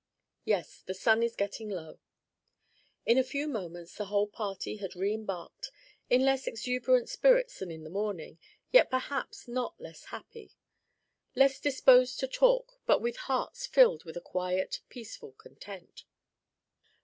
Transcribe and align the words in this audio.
"Yes, 0.45 0.81
the 0.81 0.95
sun 0.95 1.21
is 1.21 1.35
getting 1.35 1.69
low." 1.69 1.99
In 3.05 3.19
a 3.19 3.23
few 3.23 3.47
moments 3.47 3.93
the 3.95 4.05
whole 4.07 4.25
party 4.25 4.77
had 4.77 4.95
reembarked; 4.95 5.69
in 6.09 6.25
less 6.25 6.47
exuberant 6.47 7.07
spirits 7.07 7.59
than 7.59 7.69
in 7.69 7.83
the 7.83 7.89
morning, 7.91 8.39
yet 8.71 8.89
perhaps 8.89 9.47
not 9.47 9.79
less 9.79 10.05
happy: 10.05 10.55
little 11.35 11.61
disposed 11.61 12.19
to 12.19 12.27
talk, 12.27 12.79
but 12.87 12.99
with 12.99 13.15
hearts 13.17 13.67
filled 13.67 14.03
with 14.03 14.17
a 14.17 14.21
quiet, 14.21 14.81
peaceful 14.89 15.33
content. 15.33 16.05